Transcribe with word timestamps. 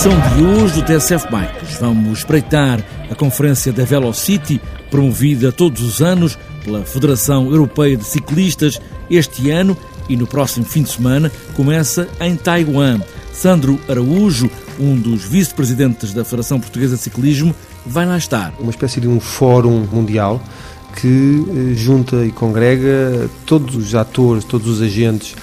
edição 0.00 0.18
de 0.34 0.42
hoje 0.42 0.74
do 0.76 0.82
TSF 0.82 1.30
Bikes 1.30 1.76
vamos 1.78 2.20
espreitar 2.20 2.82
a 3.10 3.14
conferência 3.14 3.70
da 3.70 3.84
Velocity, 3.84 4.58
promovida 4.90 5.52
todos 5.52 5.82
os 5.82 6.00
anos 6.00 6.38
pela 6.64 6.86
Federação 6.86 7.50
Europeia 7.50 7.98
de 7.98 8.04
Ciclistas. 8.04 8.80
Este 9.10 9.50
ano 9.50 9.76
e 10.08 10.16
no 10.16 10.26
próximo 10.26 10.64
fim 10.64 10.84
de 10.84 10.88
semana 10.88 11.30
começa 11.54 12.08
em 12.18 12.34
Taiwan. 12.34 12.98
Sandro 13.30 13.78
Araújo, 13.90 14.50
um 14.78 14.96
dos 14.96 15.24
vice-presidentes 15.24 16.14
da 16.14 16.24
Federação 16.24 16.58
Portuguesa 16.58 16.96
de 16.96 17.02
Ciclismo, 17.02 17.54
vai 17.84 18.06
lá 18.06 18.16
estar. 18.16 18.54
Uma 18.58 18.70
espécie 18.70 19.02
de 19.02 19.08
um 19.08 19.20
fórum 19.20 19.86
mundial 19.92 20.42
que 20.96 21.44
eh, 21.46 21.74
junta 21.74 22.24
e 22.24 22.32
congrega 22.32 23.28
todos 23.44 23.76
os 23.76 23.94
atores, 23.94 24.44
todos 24.44 24.66
os 24.66 24.80
agentes 24.80 25.36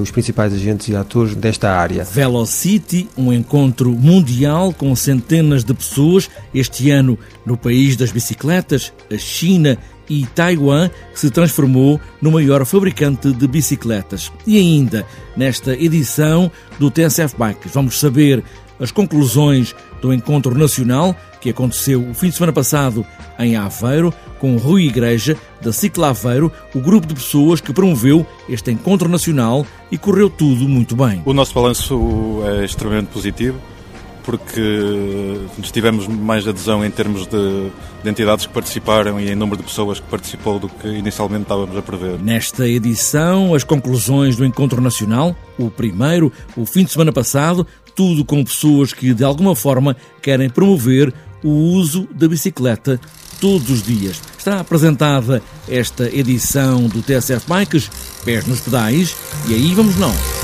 os 0.00 0.10
principais 0.10 0.52
agentes 0.52 0.88
e 0.88 0.96
atores 0.96 1.34
desta 1.34 1.70
área. 1.70 2.04
Velocity, 2.04 3.08
um 3.16 3.32
encontro 3.32 3.92
mundial 3.92 4.72
com 4.72 4.94
centenas 4.94 5.64
de 5.64 5.72
pessoas, 5.72 6.28
este 6.54 6.90
ano 6.90 7.18
no 7.46 7.56
país 7.56 7.96
das 7.96 8.12
bicicletas, 8.12 8.92
a 9.10 9.16
China 9.16 9.78
e 10.08 10.26
Taiwan, 10.26 10.90
que 11.12 11.20
se 11.20 11.30
transformou 11.30 12.00
no 12.20 12.32
maior 12.32 12.64
fabricante 12.66 13.32
de 13.32 13.46
bicicletas. 13.46 14.30
E 14.46 14.58
ainda, 14.58 15.06
nesta 15.36 15.72
edição 15.72 16.50
do 16.78 16.90
TSF 16.90 17.36
Bikes, 17.38 17.72
vamos 17.72 17.98
saber 17.98 18.42
as 18.80 18.90
conclusões 18.90 19.74
do 20.00 20.12
encontro 20.12 20.56
nacional 20.58 21.14
que 21.40 21.50
aconteceu 21.50 22.02
o 22.08 22.14
fim 22.14 22.28
de 22.28 22.34
semana 22.34 22.52
passado 22.52 23.04
em 23.38 23.56
Aveiro, 23.56 24.12
com 24.38 24.56
Rui 24.56 24.84
Igreja, 24.84 25.36
da 25.60 25.72
Cicla 25.72 26.08
Aveiro, 26.08 26.52
o 26.74 26.80
grupo 26.80 27.06
de 27.06 27.14
pessoas 27.14 27.60
que 27.60 27.72
promoveu 27.72 28.26
este 28.48 28.70
encontro 28.70 29.08
nacional 29.08 29.66
e 29.90 29.96
correu 29.96 30.28
tudo 30.28 30.68
muito 30.68 30.96
bem. 30.96 31.22
O 31.24 31.32
nosso 31.32 31.54
balanço 31.54 32.42
é 32.60 32.64
extremamente 32.64 33.08
positivo 33.08 33.58
porque 34.22 34.60
tivemos 35.72 36.06
mais 36.06 36.46
adesão 36.46 36.84
em 36.84 36.90
termos 36.90 37.26
de, 37.26 37.70
de, 38.02 38.10
entidades 38.10 38.46
que 38.46 38.52
participaram 38.52 39.18
e 39.18 39.30
em 39.30 39.34
número 39.34 39.56
de 39.56 39.64
pessoas 39.64 39.98
que 39.98 40.06
participou 40.06 40.58
do 40.58 40.68
que 40.68 40.86
inicialmente 40.86 41.42
estávamos 41.42 41.76
a 41.76 41.82
prever. 41.82 42.18
Nesta 42.20 42.68
edição, 42.68 43.54
as 43.54 43.64
conclusões 43.64 44.36
do 44.36 44.44
Encontro 44.44 44.80
Nacional, 44.80 45.34
o 45.58 45.70
primeiro, 45.70 46.32
o 46.56 46.64
fim 46.64 46.84
de 46.84 46.92
semana 46.92 47.12
passado, 47.12 47.66
tudo 47.94 48.24
com 48.24 48.44
pessoas 48.44 48.92
que 48.92 49.12
de 49.14 49.24
alguma 49.24 49.54
forma 49.54 49.96
querem 50.22 50.48
promover 50.48 51.12
o 51.42 51.48
uso 51.48 52.08
da 52.14 52.28
bicicleta 52.28 53.00
todos 53.40 53.70
os 53.70 53.82
dias. 53.82 54.20
Está 54.38 54.60
apresentada 54.60 55.42
esta 55.68 56.04
edição 56.14 56.86
do 56.86 57.02
TSF 57.02 57.46
Bikes, 57.48 57.90
pés 58.24 58.46
nos 58.46 58.60
pedais, 58.60 59.16
e 59.48 59.54
aí 59.54 59.74
vamos 59.74 59.96
nós. 59.96 60.39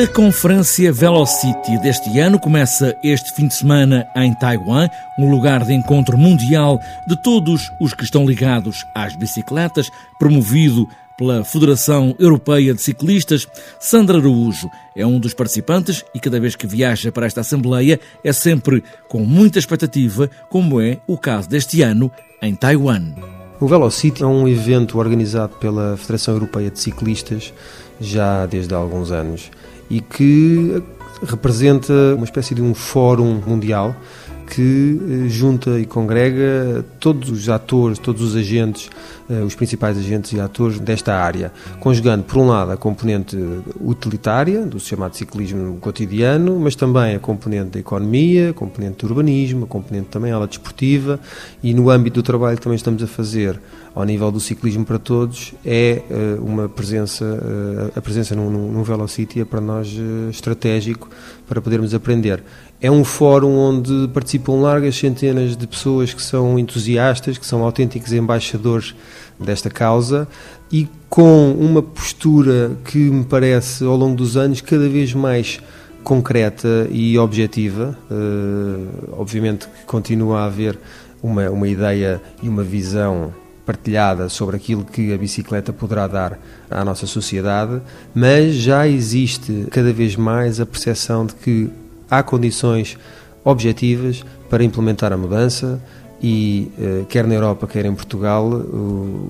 A 0.00 0.06
conferência 0.06 0.90
Velocity 0.90 1.78
deste 1.82 2.18
ano 2.18 2.40
começa 2.40 2.96
este 3.04 3.34
fim 3.34 3.46
de 3.46 3.52
semana 3.52 4.08
em 4.16 4.32
Taiwan, 4.32 4.88
um 5.18 5.30
lugar 5.30 5.62
de 5.62 5.74
encontro 5.74 6.16
mundial 6.16 6.80
de 7.06 7.22
todos 7.22 7.70
os 7.78 7.92
que 7.92 8.02
estão 8.02 8.24
ligados 8.24 8.82
às 8.94 9.14
bicicletas, 9.14 9.90
promovido 10.18 10.88
pela 11.18 11.44
Federação 11.44 12.16
Europeia 12.18 12.72
de 12.72 12.80
Ciclistas. 12.80 13.46
Sandra 13.78 14.16
Araújo 14.16 14.70
é 14.96 15.04
um 15.04 15.20
dos 15.20 15.34
participantes 15.34 16.02
e 16.14 16.18
cada 16.18 16.40
vez 16.40 16.56
que 16.56 16.66
viaja 16.66 17.12
para 17.12 17.26
esta 17.26 17.42
Assembleia 17.42 18.00
é 18.24 18.32
sempre 18.32 18.82
com 19.06 19.20
muita 19.20 19.58
expectativa, 19.58 20.30
como 20.48 20.80
é 20.80 20.96
o 21.06 21.18
caso 21.18 21.46
deste 21.46 21.82
ano 21.82 22.10
em 22.40 22.54
Taiwan. 22.54 23.12
O 23.60 23.68
Velocity 23.68 24.22
é 24.22 24.26
um 24.26 24.48
evento 24.48 24.98
organizado 24.98 25.56
pela 25.56 25.94
Federação 25.98 26.32
Europeia 26.32 26.70
de 26.70 26.80
Ciclistas 26.80 27.52
já 28.00 28.46
desde 28.46 28.74
há 28.74 28.78
alguns 28.78 29.10
anos 29.10 29.50
e 29.90 30.00
que 30.00 30.82
representa 31.22 31.92
uma 32.14 32.24
espécie 32.24 32.54
de 32.54 32.62
um 32.62 32.72
fórum 32.72 33.42
mundial 33.46 33.94
que 34.50 35.00
eh, 35.00 35.28
junta 35.28 35.78
e 35.78 35.86
congrega 35.86 36.84
todos 36.98 37.30
os 37.30 37.48
atores, 37.48 37.98
todos 37.98 38.20
os 38.20 38.36
agentes, 38.36 38.90
eh, 39.30 39.42
os 39.42 39.54
principais 39.54 39.96
agentes 39.96 40.32
e 40.32 40.40
atores 40.40 40.80
desta 40.80 41.14
área, 41.14 41.52
conjugando, 41.78 42.24
por 42.24 42.38
um 42.38 42.48
lado, 42.48 42.72
a 42.72 42.76
componente 42.76 43.36
utilitária, 43.80 44.66
do 44.66 44.80
chamado 44.80 45.16
ciclismo 45.16 45.78
cotidiano, 45.78 46.58
mas 46.58 46.74
também 46.74 47.14
a 47.14 47.20
componente 47.20 47.70
da 47.70 47.78
economia, 47.78 48.50
a 48.50 48.52
componente 48.52 48.98
do 48.98 49.08
urbanismo, 49.08 49.64
a 49.64 49.68
componente 49.68 50.08
também 50.08 50.32
ela 50.32 50.48
desportiva, 50.48 51.20
e 51.62 51.72
no 51.72 51.88
âmbito 51.88 52.20
do 52.20 52.22
trabalho 52.24 52.56
que 52.56 52.62
também 52.62 52.76
estamos 52.76 53.02
a 53.04 53.06
fazer 53.06 53.60
ao 53.94 54.04
nível 54.04 54.30
do 54.32 54.40
ciclismo 54.40 54.84
para 54.84 54.98
todos, 54.98 55.54
é 55.64 56.02
eh, 56.10 56.36
uma 56.40 56.68
presença, 56.68 57.24
a 57.94 58.00
presença 58.00 58.34
num, 58.34 58.50
num 58.50 58.82
Velocity 58.82 59.40
é 59.40 59.44
para 59.44 59.60
nós 59.60 59.88
estratégico 60.30 61.08
para 61.48 61.60
podermos 61.60 61.94
aprender. 61.94 62.42
É 62.82 62.90
um 62.90 63.04
fórum 63.04 63.58
onde 63.58 64.08
participam 64.08 64.54
largas 64.54 64.96
centenas 64.96 65.54
de 65.54 65.66
pessoas 65.66 66.14
que 66.14 66.22
são 66.22 66.58
entusiastas, 66.58 67.36
que 67.36 67.44
são 67.44 67.62
autênticos 67.62 68.10
embaixadores 68.10 68.94
desta 69.38 69.68
causa 69.68 70.26
e 70.72 70.88
com 71.08 71.52
uma 71.52 71.82
postura 71.82 72.72
que 72.84 72.98
me 72.98 73.24
parece, 73.24 73.84
ao 73.84 73.96
longo 73.96 74.16
dos 74.16 74.34
anos, 74.34 74.62
cada 74.62 74.88
vez 74.88 75.12
mais 75.12 75.60
concreta 76.02 76.88
e 76.90 77.18
objetiva. 77.18 77.98
Uh, 78.10 79.12
obviamente 79.12 79.66
que 79.68 79.84
continua 79.84 80.40
a 80.40 80.44
haver 80.46 80.78
uma, 81.22 81.50
uma 81.50 81.68
ideia 81.68 82.22
e 82.42 82.48
uma 82.48 82.62
visão 82.62 83.34
partilhada 83.66 84.28
sobre 84.30 84.56
aquilo 84.56 84.84
que 84.86 85.12
a 85.12 85.18
bicicleta 85.18 85.70
poderá 85.70 86.06
dar 86.06 86.38
à 86.70 86.82
nossa 86.82 87.06
sociedade, 87.06 87.80
mas 88.14 88.54
já 88.54 88.88
existe 88.88 89.66
cada 89.70 89.92
vez 89.92 90.16
mais 90.16 90.60
a 90.60 90.66
percepção 90.66 91.26
de 91.26 91.34
que 91.34 91.70
há 92.10 92.22
condições 92.22 92.98
objetivas 93.44 94.24
para 94.48 94.64
implementar 94.64 95.12
a 95.12 95.16
mudança 95.16 95.80
e 96.22 96.70
eh, 96.78 97.04
quer 97.08 97.26
na 97.26 97.34
Europa, 97.34 97.66
quer 97.66 97.86
em 97.86 97.94
Portugal, 97.94 98.46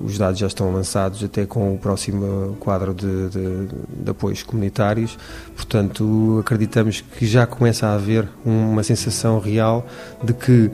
os 0.03 0.17
dados 0.17 0.37
já 0.39 0.47
estão 0.47 0.73
lançados 0.73 1.23
até 1.23 1.45
com 1.45 1.73
o 1.73 1.77
próximo 1.77 2.57
quadro 2.59 2.93
de, 2.93 3.29
de, 3.29 3.67
de, 4.03 4.11
apoios 4.11 4.43
comunitários. 4.43 5.17
Portanto, 5.55 6.39
acreditamos 6.41 6.99
que 6.99 7.25
já 7.25 7.47
começa 7.47 7.87
a 7.87 7.93
haver 7.93 8.27
uma 8.45 8.83
sensação 8.83 9.39
real 9.39 9.85
de 10.21 10.33
que, 10.33 10.69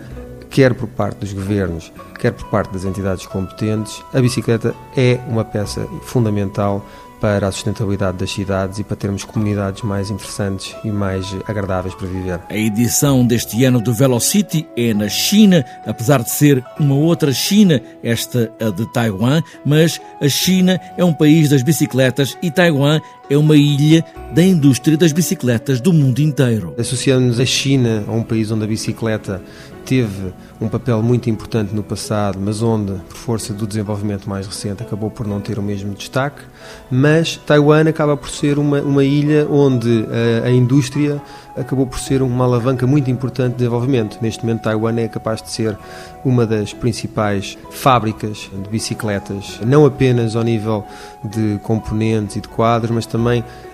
quer 0.50 0.74
por 0.74 0.88
parte 0.88 1.20
dos 1.20 1.34
governos, 1.34 1.92
quer 2.20 2.32
por 2.32 2.50
parte 2.50 2.74
das 2.74 2.84
entidades 2.84 3.28
competentes, 3.28 4.02
a 4.12 4.20
bicicleta 4.20 4.74
é 4.96 5.20
uma 5.28 5.46
peça 5.46 5.86
fundamental 6.04 6.84
para 7.20 7.48
a 7.48 7.52
sustentabilidade 7.52 8.18
das 8.18 8.32
cidades 8.32 8.80
e 8.80 8.84
para 8.84 8.96
termos 8.96 9.24
comunidades 9.24 9.82
mais 9.84 10.10
interessantes 10.10 10.76
e 10.84 10.90
mais 10.90 11.36
agradáveis 11.48 11.96
para 11.96 12.08
viver. 12.08 12.40
A 12.50 12.56
edição 12.56 13.26
deste 13.26 13.64
ano 13.64 13.82
do 13.82 13.94
Velocity 13.94 14.68
é 14.76 14.94
na 14.94 15.10
China, 15.10 15.66
apesar 15.86 16.24
de 16.24 16.30
ser 16.30 16.64
uma 16.80 16.96
outra 16.96 17.32
China, 17.32 17.82
esta 18.04 18.52
a 18.60 18.70
de 18.70 18.86
Taiwan, 18.92 19.42
mas 19.66 20.00
a 20.22 20.28
China 20.28 20.80
é 20.98 21.04
um 21.04 21.14
país 21.14 21.50
das 21.50 21.62
bicicletas 21.62 22.38
e 22.42 22.52
Taiwan 22.52 23.02
é 23.30 23.38
uma 23.38 23.56
ilha 23.56 24.04
da 24.34 24.44
indústria 24.44 24.98
das 24.98 25.12
bicicletas 25.12 25.82
do 25.82 25.94
mundo 25.94 26.20
inteiro. 26.20 26.74
Associamos 26.78 27.40
a 27.40 27.46
China 27.46 28.04
a 28.08 28.12
um 28.12 28.24
país 28.24 28.52
onde 28.52 28.64
a 28.64 28.68
bicicleta 28.68 29.42
teve 29.88 30.34
um 30.60 30.68
papel 30.68 31.02
muito 31.02 31.30
importante 31.30 31.74
no 31.74 31.82
passado, 31.82 32.38
mas 32.42 32.62
onde, 32.62 32.92
por 33.08 33.16
força 33.16 33.54
do 33.54 33.66
desenvolvimento 33.66 34.30
mais 34.30 34.46
recente, 34.46 34.84
acabou 34.84 35.10
por 35.10 35.26
não 35.26 35.40
ter 35.40 35.58
o 35.58 35.62
mesmo 35.62 35.94
destaque. 35.94 36.42
Mas 36.92 37.38
Taiwan 37.38 37.88
acaba 37.88 38.18
por 38.18 38.30
ser 38.30 38.60
uma, 38.60 38.82
uma 38.82 39.04
ilha 39.04 39.48
onde 39.50 40.06
a, 40.44 40.48
a 40.48 40.52
indústria 40.52 41.22
acabou 41.56 41.88
por 41.88 42.00
ser 42.00 42.22
uma 42.22 42.44
alavanca 42.44 42.86
muito 42.86 43.10
importante 43.10 43.54
de 43.54 43.58
desenvolvimento. 43.60 44.18
Neste 44.22 44.46
momento, 44.46 44.64
Taiwan 44.64 45.00
é 45.00 45.08
capaz 45.08 45.42
de 45.42 45.52
ser 45.52 45.78
uma 46.24 46.46
das 46.46 46.74
principais 46.74 47.58
fábricas 47.72 48.50
de 48.52 48.70
bicicletas, 48.70 49.60
não 49.66 49.86
apenas 49.86 50.36
ao 50.36 50.44
nível 50.44 50.84
de 51.24 51.60
componentes 51.64 52.36
e 52.36 52.42
de 52.42 52.48
quadros, 52.50 52.92
mas 52.92 53.06
também 53.06 53.17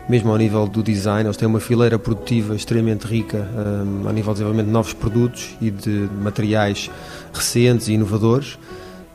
mesmo 0.08 0.32
ao 0.32 0.38
nível 0.38 0.68
do 0.68 0.84
design. 0.84 1.28
Eles 1.28 1.38
têm 1.38 1.48
uma 1.48 1.60
fileira 1.60 1.98
produtiva 1.98 2.56
extremamente 2.56 3.06
rica 3.06 3.48
um, 3.56 4.08
ao 4.08 4.14
nível 4.14 4.34
de 4.34 4.40
desenvolvimento 4.40 4.68
de 4.68 4.74
novos 4.74 4.94
produtos 4.94 5.56
e 5.62 5.72
de 5.72 6.10
materiais 6.22 6.90
recentes 7.34 7.88
e 7.88 7.94
inovadores. 7.94 8.58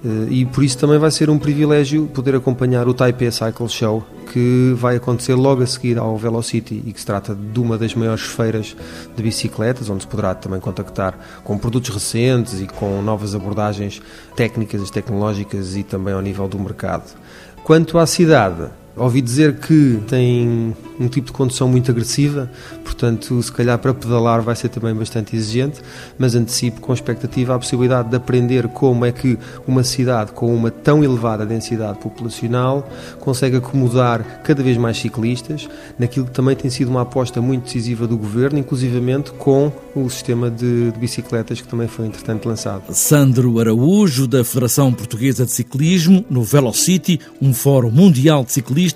Eh, 0.04 0.28
e 0.30 0.46
por 0.46 0.62
isso 0.62 0.78
também 0.78 0.98
vai 0.98 1.10
ser 1.10 1.28
um 1.28 1.38
privilégio 1.38 2.06
poder 2.06 2.34
acompanhar 2.34 2.86
o 2.86 2.94
Taipei 2.94 3.30
Cycle 3.30 3.68
Show, 3.68 4.06
que 4.32 4.72
vai 4.76 4.96
acontecer 4.96 5.34
logo 5.34 5.62
a 5.62 5.66
seguir 5.66 5.98
ao 5.98 6.16
Velocity 6.16 6.82
e 6.86 6.92
que 6.92 7.00
se 7.00 7.06
trata 7.06 7.34
de 7.34 7.58
uma 7.60 7.76
das 7.76 7.94
maiores 7.94 8.22
feiras 8.22 8.76
de 9.16 9.22
bicicletas, 9.22 9.88
onde 9.90 10.02
se 10.02 10.06
poderá 10.06 10.34
também 10.34 10.60
contactar 10.60 11.18
com 11.42 11.58
produtos 11.58 11.90
recentes 11.90 12.60
e 12.60 12.66
com 12.66 13.02
novas 13.02 13.34
abordagens 13.34 14.00
técnicas, 14.36 14.90
tecnológicas 14.90 15.76
e 15.76 15.82
também 15.82 16.14
ao 16.14 16.20
nível 16.20 16.46
do 16.46 16.58
mercado. 16.58 17.16
Quanto 17.64 17.98
à 17.98 18.06
cidade, 18.06 18.68
Ouvi 18.98 19.20
dizer 19.20 19.56
que 19.60 20.00
tem 20.08 20.74
um 20.98 21.06
tipo 21.06 21.28
de 21.28 21.32
condução 21.32 21.68
muito 21.68 21.90
agressiva, 21.90 22.50
portanto, 22.82 23.40
se 23.40 23.52
calhar 23.52 23.78
para 23.78 23.94
pedalar 23.94 24.42
vai 24.42 24.56
ser 24.56 24.68
também 24.68 24.92
bastante 24.92 25.36
exigente, 25.36 25.80
mas 26.18 26.34
antecipo 26.34 26.80
com 26.80 26.92
expectativa 26.92 27.54
a 27.54 27.58
possibilidade 27.58 28.10
de 28.10 28.16
aprender 28.16 28.66
como 28.68 29.04
é 29.04 29.12
que 29.12 29.38
uma 29.66 29.84
cidade 29.84 30.32
com 30.32 30.52
uma 30.52 30.70
tão 30.70 31.04
elevada 31.04 31.46
densidade 31.46 31.98
populacional 31.98 32.88
consegue 33.20 33.58
acomodar 33.58 34.42
cada 34.42 34.62
vez 34.62 34.76
mais 34.76 34.98
ciclistas, 34.98 35.68
naquilo 35.96 36.26
que 36.26 36.32
também 36.32 36.56
tem 36.56 36.70
sido 36.70 36.88
uma 36.88 37.02
aposta 37.02 37.40
muito 37.40 37.64
decisiva 37.64 38.06
do 38.06 38.18
governo, 38.18 38.58
inclusivamente 38.58 39.30
com 39.32 39.70
o 39.94 40.10
sistema 40.10 40.50
de, 40.50 40.90
de 40.90 40.98
bicicletas 40.98 41.60
que 41.60 41.68
também 41.68 41.86
foi 41.86 42.06
entretanto 42.06 42.48
lançado. 42.48 42.92
Sandro 42.92 43.60
Araújo, 43.60 44.26
da 44.26 44.42
Federação 44.42 44.92
Portuguesa 44.92 45.44
de 45.44 45.52
Ciclismo, 45.52 46.24
no 46.28 46.42
Velocity, 46.42 47.20
um 47.40 47.54
fórum 47.54 47.90
mundial 47.90 48.44
de 48.44 48.52
ciclismo 48.52 48.87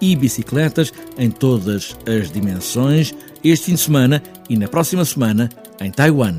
e 0.00 0.16
bicicletas 0.16 0.92
em 1.16 1.30
todas 1.30 1.96
as 2.06 2.30
dimensões 2.30 3.14
este 3.44 3.66
fim 3.66 3.74
de 3.74 3.80
semana 3.80 4.22
e 4.48 4.56
na 4.56 4.68
próxima 4.68 5.04
semana 5.04 5.48
em 5.80 5.90
Taiwan. 5.90 6.38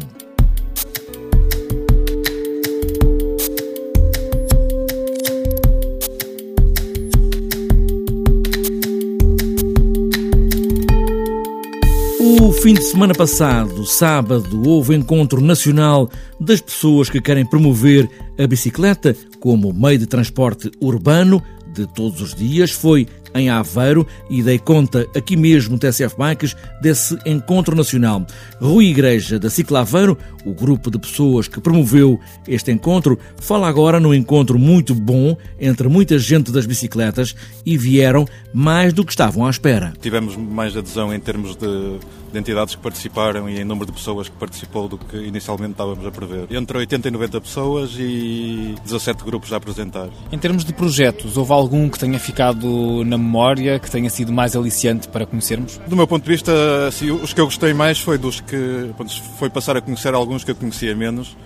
O 12.41 12.51
fim 12.51 12.73
de 12.73 12.83
semana 12.83 13.13
passado, 13.13 13.85
sábado, 13.85 14.61
houve 14.65 14.95
encontro 14.95 15.41
nacional 15.41 16.09
das 16.39 16.61
pessoas 16.61 17.09
que 17.09 17.21
querem 17.21 17.45
promover 17.45 18.09
a 18.37 18.47
bicicleta 18.47 19.15
como 19.39 19.73
meio 19.73 19.99
de 19.99 20.07
transporte 20.07 20.71
urbano 20.79 21.43
de 21.73 21.87
todos 21.87 22.21
os 22.21 22.33
dias 22.33 22.71
foi 22.71 23.07
em 23.33 23.49
Aveiro 23.49 24.05
e 24.29 24.43
dei 24.43 24.59
conta 24.59 25.07
aqui 25.15 25.35
mesmo, 25.35 25.77
TSF 25.77 26.15
Bikes, 26.17 26.55
desse 26.81 27.17
encontro 27.25 27.75
nacional. 27.75 28.25
Rui 28.61 28.85
Igreja, 28.85 29.39
da 29.39 29.49
Cicla 29.49 29.81
Aveiro, 29.81 30.17
o 30.45 30.53
grupo 30.53 30.91
de 30.91 30.99
pessoas 30.99 31.47
que 31.47 31.59
promoveu 31.59 32.19
este 32.47 32.71
encontro, 32.71 33.17
fala 33.37 33.67
agora 33.67 33.99
num 33.99 34.13
encontro 34.13 34.59
muito 34.59 34.93
bom 34.93 35.35
entre 35.59 35.87
muita 35.87 36.19
gente 36.19 36.51
das 36.51 36.65
bicicletas 36.65 37.35
e 37.65 37.77
vieram 37.77 38.25
mais 38.53 38.93
do 38.93 39.03
que 39.03 39.11
estavam 39.11 39.45
à 39.45 39.49
espera. 39.49 39.93
Tivemos 40.01 40.35
mais 40.35 40.77
adesão 40.77 41.13
em 41.13 41.19
termos 41.19 41.55
de, 41.55 41.99
de 42.33 42.39
entidades 42.39 42.75
que 42.75 42.81
participaram 42.81 43.47
e 43.47 43.61
em 43.61 43.63
número 43.63 43.85
de 43.85 43.91
pessoas 43.91 44.27
que 44.27 44.35
participou 44.35 44.87
do 44.87 44.97
que 44.97 45.17
inicialmente 45.17 45.71
estávamos 45.71 46.05
a 46.05 46.11
prever. 46.11 46.47
Entre 46.49 46.77
80 46.77 47.07
e 47.07 47.11
90 47.11 47.41
pessoas 47.41 47.91
e 47.97 48.75
17 48.83 49.23
grupos 49.23 49.53
a 49.53 49.57
apresentar. 49.57 50.09
Em 50.31 50.39
termos 50.39 50.65
de 50.65 50.73
projetos, 50.73 51.37
houve 51.37 51.53
algum 51.53 51.87
que 51.87 51.99
tenha 51.99 52.19
ficado 52.19 53.03
na 53.05 53.17
memória, 53.17 53.79
que 53.79 53.89
tenha 53.89 54.09
sido 54.09 54.33
mais 54.33 54.55
aliciante 54.55 55.07
para 55.07 55.25
conhecermos? 55.25 55.79
Do 55.87 55.95
meu 55.95 56.07
ponto 56.07 56.23
de 56.23 56.29
vista, 56.29 56.51
assim, 56.87 57.11
os 57.11 57.33
que 57.33 57.39
eu 57.39 57.45
gostei 57.45 57.73
mais 57.73 57.99
foi 57.99 58.17
dos 58.17 58.41
que 58.41 58.91
foi 59.37 59.49
passar 59.49 59.77
a 59.77 59.81
conhecer 59.81 60.13
alguns 60.13 60.43
que 60.43 60.51
eu 60.51 60.55
conhecia 60.55 60.95
menos. 60.95 61.37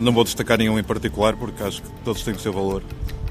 Não 0.00 0.12
vou 0.12 0.24
destacar 0.24 0.58
nenhum 0.58 0.78
em 0.78 0.84
particular 0.84 1.36
porque 1.36 1.62
acho 1.62 1.82
que 1.82 1.88
todos 2.04 2.22
têm 2.22 2.34
o 2.34 2.38
seu 2.38 2.52
valor. 2.52 2.82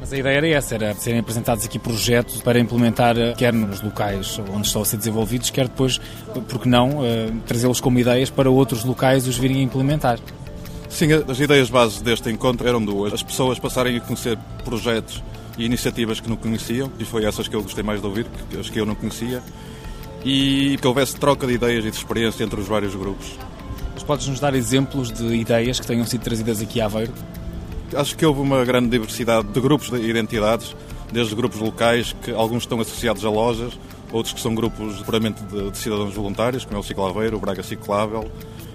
Mas 0.05 0.13
a 0.13 0.17
ideia 0.19 0.37
era 0.37 0.47
essa, 0.49 0.75
era 0.75 0.93
serem 0.93 1.19
apresentados 1.19 1.65
aqui 1.65 1.79
projetos 1.79 2.39
para 2.39 2.59
implementar, 2.59 3.15
quer 3.35 3.51
nos 3.51 3.81
locais 3.81 4.39
onde 4.53 4.67
estão 4.67 4.83
a 4.83 4.85
ser 4.85 4.97
desenvolvidos, 4.97 5.49
quer 5.49 5.67
depois, 5.67 5.99
porque 6.47 6.69
não, 6.69 7.03
eh, 7.03 7.31
trazê-los 7.47 7.81
como 7.81 7.97
ideias 7.97 8.29
para 8.29 8.47
outros 8.47 8.85
locais 8.85 9.27
os 9.27 9.35
virem 9.35 9.57
a 9.57 9.61
implementar. 9.61 10.19
Sim, 10.89 11.07
as 11.27 11.39
ideias 11.39 11.71
base 11.71 12.03
deste 12.03 12.29
encontro 12.29 12.67
eram 12.67 12.85
duas. 12.85 13.13
As 13.13 13.23
pessoas 13.23 13.57
passarem 13.57 13.97
a 13.97 13.99
conhecer 13.99 14.37
projetos 14.63 15.23
e 15.57 15.65
iniciativas 15.65 16.19
que 16.19 16.29
não 16.29 16.35
conheciam, 16.35 16.91
e 16.99 17.03
foi 17.03 17.25
essas 17.25 17.47
que 17.47 17.55
eu 17.55 17.63
gostei 17.63 17.83
mais 17.83 17.99
de 17.99 18.05
ouvir, 18.05 18.27
as 18.59 18.69
que 18.69 18.79
eu 18.79 18.85
não 18.85 18.93
conhecia, 18.93 19.41
e 20.23 20.77
que 20.79 20.87
houvesse 20.87 21.15
troca 21.15 21.47
de 21.47 21.53
ideias 21.53 21.83
e 21.83 21.89
de 21.89 21.97
experiência 21.97 22.43
entre 22.43 22.59
os 22.59 22.67
vários 22.67 22.93
grupos. 22.93 23.31
Mas 23.95 24.03
podes-nos 24.03 24.39
dar 24.39 24.53
exemplos 24.53 25.11
de 25.11 25.33
ideias 25.33 25.79
que 25.79 25.87
tenham 25.87 26.05
sido 26.05 26.21
trazidas 26.21 26.61
aqui 26.61 26.79
a 26.79 26.85
Aveiro? 26.85 27.11
Acho 27.95 28.17
que 28.17 28.25
houve 28.25 28.41
uma 28.41 28.65
grande 28.65 28.89
diversidade 28.89 29.47
de 29.47 29.61
grupos 29.61 29.89
de 29.89 29.97
identidades, 29.97 30.75
desde 31.13 31.33
grupos 31.33 31.59
locais, 31.59 32.13
que 32.23 32.31
alguns 32.31 32.63
estão 32.63 32.79
associados 32.81 33.23
a 33.23 33.29
lojas, 33.29 33.79
outros 34.11 34.33
que 34.33 34.41
são 34.41 34.53
grupos 34.53 35.01
puramente 35.03 35.41
de, 35.43 35.71
de 35.71 35.77
cidadãos 35.77 36.13
voluntários, 36.13 36.65
como 36.65 36.77
é 36.77 36.79
o 36.79 36.83
Ciclo 36.83 37.05
Aveiro, 37.05 37.37
o 37.37 37.39
Braga 37.39 37.63
Ciclável, 37.63 38.29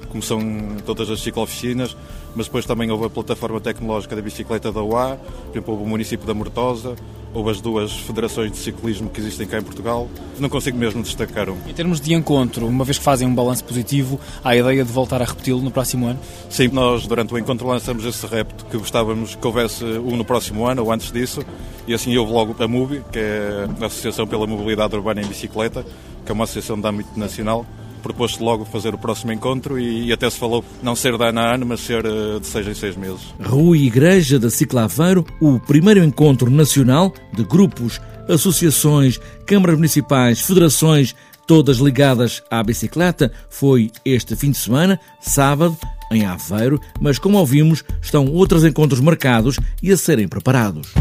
como 0.08 0.22
são 0.22 0.40
todas 0.86 1.10
as 1.10 1.20
ciclooficinas, 1.20 1.96
mas 2.34 2.46
depois 2.46 2.64
também 2.64 2.90
houve 2.90 3.04
a 3.04 3.10
plataforma 3.10 3.60
tecnológica 3.60 4.16
da 4.16 4.22
bicicleta 4.22 4.72
da 4.72 4.82
UA, 4.82 5.16
por 5.16 5.50
exemplo, 5.52 5.74
houve 5.74 5.84
o 5.84 5.88
município 5.88 6.26
da 6.26 6.32
Mortosa, 6.32 6.96
houve 7.32 7.50
as 7.50 7.60
duas 7.60 7.92
federações 7.92 8.52
de 8.52 8.58
ciclismo 8.58 9.08
que 9.08 9.20
existem 9.20 9.46
cá 9.46 9.58
em 9.58 9.62
Portugal. 9.62 10.08
Não 10.38 10.48
consigo 10.48 10.76
mesmo 10.76 11.02
destacar 11.02 11.48
um. 11.48 11.56
Em 11.68 11.74
termos 11.74 12.00
de 12.00 12.14
encontro, 12.14 12.66
uma 12.66 12.84
vez 12.84 12.98
que 12.98 13.04
fazem 13.04 13.26
um 13.26 13.34
balanço 13.34 13.64
positivo, 13.64 14.18
há 14.42 14.50
a 14.50 14.56
ideia 14.56 14.84
de 14.84 14.92
voltar 14.92 15.22
a 15.22 15.24
repeti-lo 15.24 15.60
no 15.60 15.70
próximo 15.70 16.06
ano? 16.06 16.18
Sim, 16.48 16.68
nós 16.68 17.06
durante 17.06 17.32
o 17.32 17.38
encontro 17.38 17.66
lançamos 17.66 18.04
esse 18.04 18.26
repto 18.26 18.64
que 18.66 18.76
gostávamos 18.76 19.34
que 19.34 19.46
houvesse 19.46 19.84
um 19.84 20.16
no 20.16 20.24
próximo 20.24 20.66
ano 20.66 20.82
ou 20.82 20.92
antes 20.92 21.12
disso, 21.12 21.44
e 21.86 21.94
assim 21.94 22.16
houve 22.16 22.32
logo 22.32 22.56
a 22.62 22.68
MUBI, 22.68 23.02
que 23.12 23.18
é 23.18 23.68
a 23.80 23.86
Associação 23.86 24.26
pela 24.26 24.46
Mobilidade 24.46 24.94
Urbana 24.94 25.20
em 25.20 25.26
Bicicleta, 25.26 25.84
que 26.24 26.30
é 26.30 26.34
uma 26.34 26.44
associação 26.44 26.80
de 26.80 26.86
âmbito 26.86 27.18
nacional, 27.18 27.66
propôs-se 28.00 28.42
logo 28.42 28.64
fazer 28.64 28.94
o 28.94 28.98
próximo 28.98 29.32
encontro 29.32 29.78
e, 29.78 30.06
e, 30.06 30.12
até 30.12 30.28
se 30.28 30.38
falou 30.38 30.64
não 30.82 30.96
ser 30.96 31.16
de 31.16 31.24
ano 31.24 31.40
a 31.40 31.54
ano, 31.54 31.66
mas 31.66 31.80
ser 31.80 32.04
uh, 32.04 32.40
de 32.40 32.46
seis 32.46 32.66
em 32.66 32.74
seis 32.74 32.96
meses. 32.96 33.20
Rui 33.42 33.84
Igreja 33.84 34.38
da 34.38 34.50
Ciclaveiro, 34.50 35.24
o 35.40 35.60
primeiro 35.60 36.02
encontro 36.02 36.50
nacional 36.50 37.12
de 37.32 37.44
grupos, 37.44 38.00
associações, 38.28 39.20
câmaras 39.46 39.76
municipais, 39.76 40.40
federações, 40.40 41.14
todas 41.46 41.78
ligadas 41.78 42.42
à 42.50 42.62
bicicleta, 42.62 43.32
foi 43.48 43.90
este 44.04 44.36
fim 44.36 44.50
de 44.50 44.58
semana, 44.58 45.00
sábado, 45.20 45.76
em 46.10 46.24
Aveiro, 46.24 46.80
mas 47.00 47.18
como 47.18 47.38
ouvimos, 47.38 47.84
estão 48.02 48.26
outros 48.26 48.64
encontros 48.64 49.00
marcados 49.00 49.58
e 49.82 49.92
a 49.92 49.96
serem 49.96 50.28
preparados. 50.28 50.92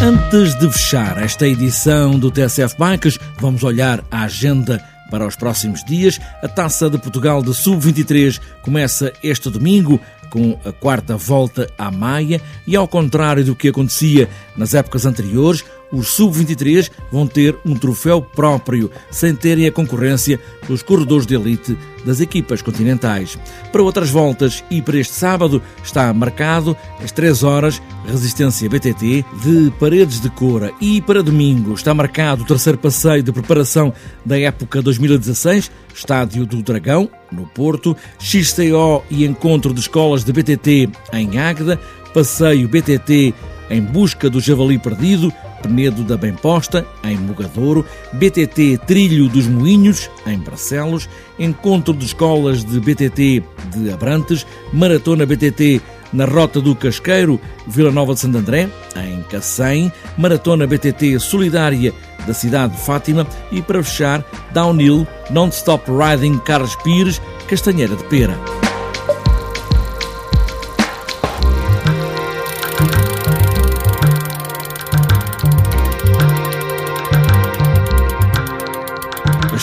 Antes 0.00 0.54
de 0.54 0.70
fechar 0.70 1.20
esta 1.20 1.44
edição 1.44 2.16
do 2.16 2.30
TSF 2.30 2.76
Bikes, 2.78 3.18
vamos 3.40 3.64
olhar 3.64 4.04
a 4.12 4.22
agenda 4.22 4.80
para 5.10 5.26
os 5.26 5.34
próximos 5.34 5.84
dias. 5.84 6.20
A 6.40 6.46
Taça 6.46 6.88
de 6.88 6.96
Portugal 6.98 7.42
de 7.42 7.52
Sub-23 7.52 8.40
começa 8.62 9.12
este 9.24 9.50
domingo 9.50 10.00
com 10.30 10.56
a 10.64 10.70
quarta 10.70 11.16
volta 11.16 11.68
à 11.76 11.90
Maia 11.90 12.40
e, 12.64 12.76
ao 12.76 12.86
contrário 12.86 13.44
do 13.44 13.56
que 13.56 13.68
acontecia 13.68 14.28
nas 14.56 14.72
épocas 14.72 15.04
anteriores, 15.04 15.64
os 15.92 16.08
sub-23 16.08 16.90
vão 17.10 17.26
ter 17.26 17.56
um 17.64 17.74
troféu 17.74 18.20
próprio, 18.20 18.90
sem 19.10 19.34
terem 19.34 19.66
a 19.66 19.72
concorrência 19.72 20.40
dos 20.66 20.82
corredores 20.82 21.26
de 21.26 21.34
elite 21.34 21.76
das 22.04 22.20
equipas 22.20 22.62
continentais. 22.62 23.38
Para 23.72 23.82
outras 23.82 24.10
voltas 24.10 24.64
e 24.70 24.80
para 24.80 24.98
este 24.98 25.14
sábado 25.14 25.62
está 25.82 26.12
marcado 26.12 26.76
às 27.02 27.12
3 27.12 27.42
horas 27.42 27.82
Resistência 28.06 28.68
BTT 28.68 29.24
de 29.42 29.72
Paredes 29.78 30.20
de 30.20 30.30
Cora 30.30 30.72
e 30.80 31.02
para 31.02 31.22
domingo 31.22 31.74
está 31.74 31.92
marcado 31.92 32.42
o 32.42 32.46
terceiro 32.46 32.78
passeio 32.78 33.22
de 33.22 33.32
preparação 33.32 33.92
da 34.24 34.38
época 34.38 34.80
2016, 34.80 35.70
Estádio 35.94 36.46
do 36.46 36.62
Dragão, 36.62 37.10
no 37.30 37.46
Porto, 37.46 37.96
XCO 38.18 39.04
e 39.10 39.26
Encontro 39.26 39.74
de 39.74 39.80
Escolas 39.80 40.24
de 40.24 40.32
BTT 40.32 40.88
em 41.12 41.38
Águeda, 41.38 41.78
Passeio 42.14 42.68
BTT 42.68 43.34
em 43.70 43.82
busca 43.82 44.30
do 44.30 44.40
javali 44.40 44.78
perdido, 44.78 45.32
Penedo 45.62 46.02
da 46.04 46.16
Bem 46.16 46.34
Posta, 46.34 46.86
em 47.04 47.16
Mogadouro, 47.16 47.84
BTT 48.12 48.78
Trilho 48.86 49.28
dos 49.28 49.46
Moinhos, 49.46 50.10
em 50.26 50.38
Barcelos, 50.38 51.08
Encontro 51.38 51.94
de 51.94 52.04
Escolas 52.04 52.64
de 52.64 52.80
BTT 52.80 53.42
de 53.74 53.90
Abrantes, 53.92 54.46
Maratona 54.72 55.26
BTT 55.26 55.80
na 56.12 56.24
Rota 56.24 56.60
do 56.60 56.74
Casqueiro, 56.74 57.40
Vila 57.66 57.90
Nova 57.90 58.14
de 58.14 58.20
Santo 58.20 58.38
André, 58.38 58.68
em 58.96 59.22
Cacém, 59.24 59.92
Maratona 60.16 60.66
BTT 60.66 61.18
Solidária 61.20 61.92
da 62.26 62.34
cidade 62.34 62.74
de 62.74 62.82
Fátima 62.82 63.26
e, 63.50 63.62
para 63.62 63.82
fechar, 63.82 64.24
Downhill 64.52 65.06
Non-Stop 65.30 65.90
Riding 65.90 66.38
Carlos 66.38 66.76
Pires, 66.76 67.20
Castanheira 67.48 67.96
de 67.96 68.04
Pera. 68.04 68.67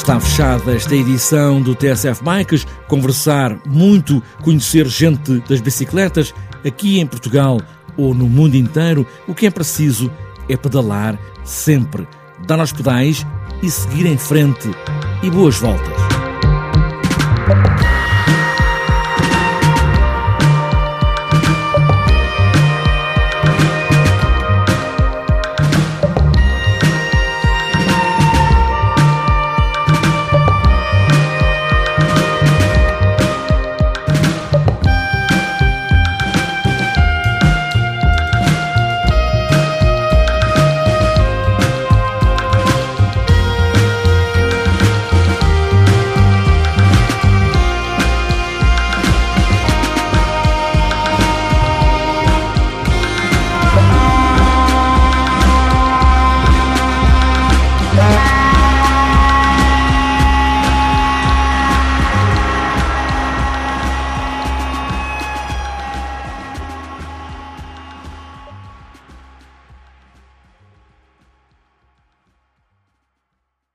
Está 0.06 0.20
fechada 0.20 0.76
esta 0.76 0.96
edição 0.96 1.60
do 1.60 1.74
TSF 1.74 2.24
Bikes. 2.24 2.68
Conversar 2.88 3.58
muito, 3.66 4.22
conhecer 4.44 4.86
gente 4.86 5.40
das 5.50 5.60
bicicletas 5.60 6.32
aqui 6.64 7.00
em 7.00 7.08
Portugal 7.08 7.60
ou 7.98 8.14
no 8.14 8.28
mundo 8.28 8.56
inteiro. 8.56 9.04
O 9.28 9.34
que 9.34 9.48
é 9.48 9.50
preciso 9.50 10.12
é 10.48 10.56
pedalar 10.56 11.18
sempre, 11.44 12.08
dar 12.46 12.60
aos 12.60 12.72
pedais 12.72 13.26
e 13.64 13.72
seguir 13.72 14.06
em 14.06 14.16
frente. 14.16 14.70
E 15.24 15.30
boas 15.32 15.58
voltas! 15.58 16.05